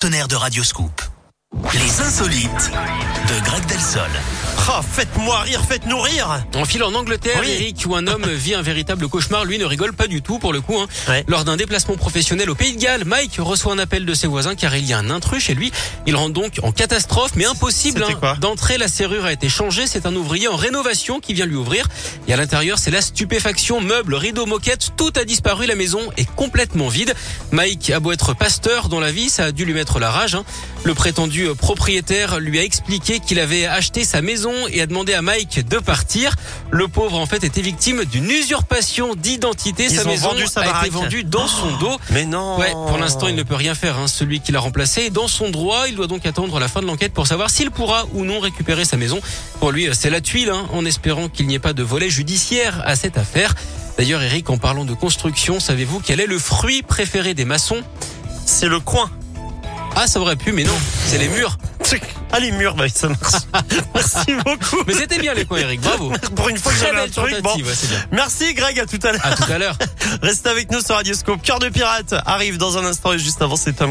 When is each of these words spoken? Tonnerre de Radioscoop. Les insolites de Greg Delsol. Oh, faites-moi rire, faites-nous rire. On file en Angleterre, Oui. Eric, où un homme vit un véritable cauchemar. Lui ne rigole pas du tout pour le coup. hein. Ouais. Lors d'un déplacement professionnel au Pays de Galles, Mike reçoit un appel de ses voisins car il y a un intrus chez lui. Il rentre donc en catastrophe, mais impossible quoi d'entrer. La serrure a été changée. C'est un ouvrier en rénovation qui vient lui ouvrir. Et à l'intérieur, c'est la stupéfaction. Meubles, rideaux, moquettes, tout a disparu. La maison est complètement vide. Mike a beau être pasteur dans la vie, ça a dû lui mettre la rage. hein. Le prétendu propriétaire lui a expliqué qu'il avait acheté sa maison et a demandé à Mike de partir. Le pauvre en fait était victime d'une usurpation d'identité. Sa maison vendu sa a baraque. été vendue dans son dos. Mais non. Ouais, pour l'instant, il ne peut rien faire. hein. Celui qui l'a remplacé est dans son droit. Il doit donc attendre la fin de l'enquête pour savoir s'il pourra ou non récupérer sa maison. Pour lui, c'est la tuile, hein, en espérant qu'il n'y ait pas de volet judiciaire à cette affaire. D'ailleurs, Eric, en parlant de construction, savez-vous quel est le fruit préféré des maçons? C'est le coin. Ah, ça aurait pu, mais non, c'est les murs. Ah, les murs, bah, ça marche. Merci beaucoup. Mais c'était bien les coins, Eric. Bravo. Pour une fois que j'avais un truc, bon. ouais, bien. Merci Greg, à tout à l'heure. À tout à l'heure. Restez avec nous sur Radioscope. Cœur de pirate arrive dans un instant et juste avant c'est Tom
Tonnerre 0.00 0.28
de 0.28 0.36
Radioscoop. 0.36 1.02
Les 1.74 2.00
insolites 2.00 2.70
de 2.70 3.44
Greg 3.44 3.66
Delsol. 3.66 4.08
Oh, 4.68 4.82
faites-moi 4.88 5.40
rire, 5.40 5.62
faites-nous 5.68 6.00
rire. 6.00 6.44
On 6.54 6.64
file 6.64 6.84
en 6.84 6.94
Angleterre, 6.94 7.38
Oui. 7.40 7.48
Eric, 7.50 7.82
où 7.88 7.96
un 7.96 8.06
homme 8.06 8.26
vit 8.28 8.54
un 8.54 8.62
véritable 8.62 9.08
cauchemar. 9.08 9.44
Lui 9.44 9.58
ne 9.58 9.64
rigole 9.64 9.92
pas 9.92 10.06
du 10.06 10.22
tout 10.22 10.38
pour 10.38 10.52
le 10.52 10.60
coup. 10.60 10.78
hein. 10.78 10.86
Ouais. 11.08 11.24
Lors 11.26 11.44
d'un 11.44 11.56
déplacement 11.56 11.96
professionnel 11.96 12.48
au 12.50 12.54
Pays 12.54 12.74
de 12.76 12.80
Galles, 12.80 13.04
Mike 13.04 13.36
reçoit 13.38 13.72
un 13.72 13.78
appel 13.78 14.06
de 14.06 14.14
ses 14.14 14.28
voisins 14.28 14.54
car 14.54 14.76
il 14.76 14.84
y 14.86 14.92
a 14.92 14.98
un 14.98 15.10
intrus 15.10 15.42
chez 15.42 15.54
lui. 15.54 15.72
Il 16.06 16.14
rentre 16.14 16.34
donc 16.34 16.60
en 16.62 16.70
catastrophe, 16.72 17.32
mais 17.34 17.46
impossible 17.46 18.04
quoi 18.20 18.36
d'entrer. 18.36 18.78
La 18.78 18.86
serrure 18.86 19.24
a 19.24 19.32
été 19.32 19.48
changée. 19.48 19.86
C'est 19.88 20.06
un 20.06 20.14
ouvrier 20.14 20.46
en 20.46 20.56
rénovation 20.56 21.18
qui 21.20 21.34
vient 21.34 21.46
lui 21.46 21.56
ouvrir. 21.56 21.88
Et 22.28 22.32
à 22.32 22.36
l'intérieur, 22.36 22.78
c'est 22.78 22.90
la 22.92 23.00
stupéfaction. 23.02 23.80
Meubles, 23.80 24.14
rideaux, 24.14 24.46
moquettes, 24.46 24.90
tout 24.96 25.12
a 25.16 25.24
disparu. 25.24 25.66
La 25.66 25.74
maison 25.74 26.00
est 26.16 26.30
complètement 26.36 26.88
vide. 26.88 27.14
Mike 27.50 27.90
a 27.90 27.98
beau 27.98 28.12
être 28.12 28.34
pasteur 28.34 28.88
dans 28.88 29.00
la 29.00 29.10
vie, 29.10 29.30
ça 29.30 29.46
a 29.46 29.52
dû 29.52 29.64
lui 29.64 29.74
mettre 29.74 29.98
la 29.98 30.10
rage. 30.10 30.34
hein. 30.36 30.44
Le 30.84 30.94
prétendu 30.94 31.48
propriétaire 31.58 32.38
lui 32.40 32.58
a 32.58 32.62
expliqué 32.62 33.20
qu'il 33.20 33.38
avait 33.40 33.66
acheté 33.66 34.04
sa 34.04 34.22
maison 34.22 34.49
et 34.70 34.80
a 34.82 34.86
demandé 34.86 35.14
à 35.14 35.22
Mike 35.22 35.66
de 35.68 35.78
partir. 35.78 36.34
Le 36.70 36.88
pauvre 36.88 37.18
en 37.18 37.26
fait 37.26 37.44
était 37.44 37.60
victime 37.62 38.04
d'une 38.04 38.30
usurpation 38.30 39.14
d'identité. 39.14 39.88
Sa 39.88 40.04
maison 40.04 40.28
vendu 40.30 40.46
sa 40.46 40.60
a 40.60 40.64
baraque. 40.64 40.86
été 40.86 40.94
vendue 40.94 41.24
dans 41.24 41.46
son 41.46 41.76
dos. 41.78 41.98
Mais 42.10 42.24
non. 42.24 42.58
Ouais, 42.58 42.72
pour 42.72 42.98
l'instant, 42.98 43.28
il 43.28 43.34
ne 43.34 43.42
peut 43.42 43.54
rien 43.54 43.74
faire. 43.74 43.98
hein. 43.98 44.06
Celui 44.06 44.40
qui 44.40 44.52
l'a 44.52 44.60
remplacé 44.60 45.02
est 45.02 45.10
dans 45.10 45.28
son 45.28 45.50
droit. 45.50 45.88
Il 45.88 45.94
doit 45.96 46.06
donc 46.06 46.26
attendre 46.26 46.58
la 46.60 46.68
fin 46.68 46.80
de 46.80 46.86
l'enquête 46.86 47.12
pour 47.12 47.26
savoir 47.26 47.50
s'il 47.50 47.70
pourra 47.70 48.04
ou 48.14 48.24
non 48.24 48.40
récupérer 48.40 48.84
sa 48.84 48.96
maison. 48.96 49.20
Pour 49.58 49.72
lui, 49.72 49.88
c'est 49.92 50.10
la 50.10 50.20
tuile, 50.20 50.50
hein, 50.50 50.66
en 50.72 50.84
espérant 50.84 51.28
qu'il 51.28 51.46
n'y 51.46 51.54
ait 51.54 51.58
pas 51.58 51.72
de 51.72 51.82
volet 51.82 52.10
judiciaire 52.10 52.82
à 52.84 52.96
cette 52.96 53.18
affaire. 53.18 53.54
D'ailleurs, 53.98 54.22
Eric, 54.22 54.48
en 54.50 54.56
parlant 54.58 54.84
de 54.84 54.94
construction, 54.94 55.60
savez-vous 55.60 56.00
quel 56.00 56.20
est 56.20 56.26
le 56.26 56.38
fruit 56.38 56.82
préféré 56.82 57.34
des 57.34 57.44
maçons? 57.44 57.82
C'est 58.46 58.68
le 58.68 58.80
coin. 58.80 59.10
Ah, 59.96 60.06
ça 60.06 60.20
aurait 60.20 60.36
pu, 60.36 60.52
mais 60.52 60.64
non, 60.64 60.72
c'est 61.06 61.18
les 61.18 61.28
murs. 61.28 61.58
Ah, 62.32 62.38
les 62.38 62.52
murs, 62.52 62.74
bah, 62.74 62.84
ça 62.92 63.08
marche. 63.08 63.42
Merci 63.94 64.34
beaucoup. 64.44 64.84
Mais 64.86 64.94
c'était 64.94 65.18
bien 65.18 65.34
les 65.34 65.44
coins, 65.44 65.58
Eric. 65.60 65.80
Bravo. 65.80 66.12
Pour 66.36 66.48
une 66.48 66.58
fois 66.58 66.72
que 66.72 66.78
j'avais 66.78 67.00
un 67.00 67.08
truc, 67.08 67.42
bon. 67.42 67.56
ouais, 67.56 67.62
bien. 67.62 67.72
Merci 68.12 68.54
Greg, 68.54 68.78
à 68.78 68.86
tout 68.86 68.98
à 69.02 69.12
l'heure. 69.12 69.26
À 69.26 69.34
tout 69.34 69.50
à 69.50 69.58
l'heure. 69.58 69.76
Restez 70.22 70.48
avec 70.48 70.70
nous 70.70 70.80
sur 70.80 70.94
Radioscope. 70.94 71.42
Cœur 71.42 71.58
de 71.58 71.68
pirate 71.68 72.14
arrive 72.26 72.58
dans 72.58 72.78
un 72.78 72.84
instant 72.84 73.12
et 73.12 73.18
juste 73.18 73.42
avant 73.42 73.56
c'est 73.56 73.72
Tom 73.72 73.88